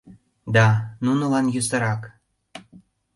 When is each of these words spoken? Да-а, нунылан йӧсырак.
Да-а, 0.55 0.71
нунылан 1.03 1.45
йӧсырак. 1.53 2.01